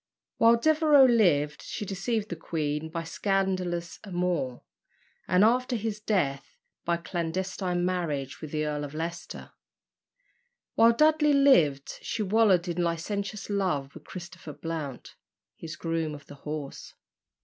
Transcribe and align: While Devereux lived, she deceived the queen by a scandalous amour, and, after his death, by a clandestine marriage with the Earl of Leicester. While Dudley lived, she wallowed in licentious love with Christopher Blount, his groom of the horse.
While 0.37 0.55
Devereux 0.57 1.07
lived, 1.07 1.61
she 1.61 1.85
deceived 1.85 2.29
the 2.29 2.35
queen 2.35 2.89
by 2.89 3.03
a 3.03 3.05
scandalous 3.05 3.99
amour, 4.03 4.63
and, 5.27 5.43
after 5.43 5.75
his 5.75 5.99
death, 5.99 6.57
by 6.83 6.95
a 6.95 6.97
clandestine 6.97 7.85
marriage 7.85 8.41
with 8.41 8.49
the 8.51 8.65
Earl 8.65 8.83
of 8.83 8.95
Leicester. 8.95 9.51
While 10.73 10.93
Dudley 10.93 11.33
lived, 11.33 11.99
she 12.01 12.23
wallowed 12.23 12.67
in 12.67 12.81
licentious 12.81 13.47
love 13.47 13.93
with 13.93 14.05
Christopher 14.05 14.53
Blount, 14.53 15.17
his 15.55 15.75
groom 15.75 16.15
of 16.15 16.25
the 16.25 16.33
horse. 16.49 16.95